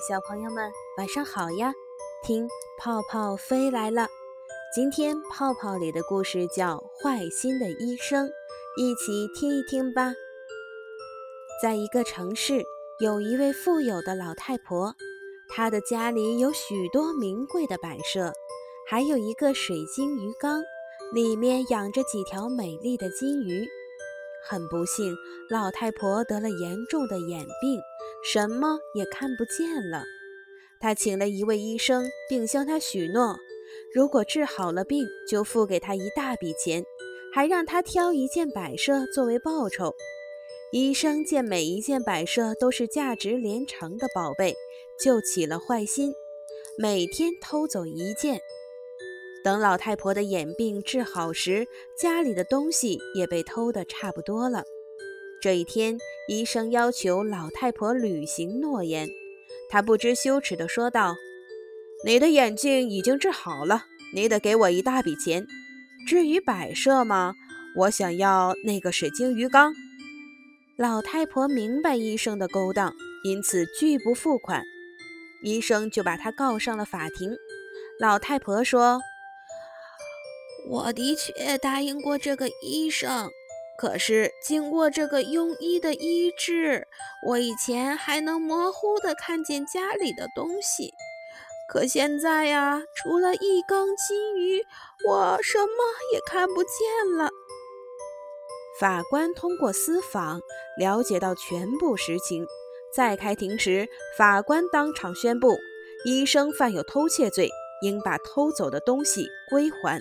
[0.00, 1.72] 小朋友们晚上好呀！
[2.22, 2.46] 听
[2.78, 4.08] 泡泡飞来了。
[4.74, 8.26] 今天泡泡里的故事叫《坏心的医生》，
[8.76, 10.12] 一起听一听吧。
[11.62, 12.62] 在一个城市，
[13.00, 14.94] 有一位富有的老太婆，
[15.48, 18.32] 她的家里有许多名贵的摆设，
[18.86, 20.62] 还有一个水晶鱼缸，
[21.14, 23.66] 里面养着几条美丽的金鱼。
[24.48, 25.16] 很不幸，
[25.48, 27.80] 老太婆得了严重的眼病。
[28.32, 30.04] 什么也看不见了。
[30.80, 33.38] 他请了一位医生，并向他许诺，
[33.94, 36.84] 如果治好了病，就付给他一大笔钱，
[37.32, 39.94] 还让他挑一件摆设作为报酬。
[40.72, 44.54] 医生见每一件摆设都是价值连城的宝贝，
[45.02, 46.12] 就起了坏心，
[46.76, 48.40] 每天偷走一件。
[49.44, 54.64] 等老太婆的眼病治好时，家里的东西也被偷得差不多了。
[55.40, 55.96] 这一天，
[56.28, 59.08] 医生要求老太婆履行诺言。
[59.68, 61.16] 她不知羞耻地说道
[62.04, 65.46] ：“你的眼睛已经治好了，你得给我一大笔钱。
[66.06, 67.34] 至于摆设嘛，
[67.76, 69.72] 我想要那个水晶鱼缸。”
[70.76, 74.62] 老太婆明白医生的勾当，因此拒不付款。
[75.42, 77.36] 医生就把她告上了法庭。
[77.98, 79.00] 老太婆说
[80.68, 83.30] ：“我的确答应过这个医生。”
[83.78, 86.88] 可是经过这个庸医的医治，
[87.26, 90.94] 我以前还能模糊地看见家里的东西，
[91.68, 94.62] 可现在呀，除了一缸金鱼，
[95.06, 95.72] 我什么
[96.12, 97.30] 也看不见了。
[98.80, 100.40] 法官通过私访
[100.78, 102.46] 了解到全部实情，
[102.94, 105.56] 在开庭时，法官当场宣布，
[106.04, 107.50] 医生犯有偷窃罪，
[107.82, 110.00] 应把偷走的东西归还。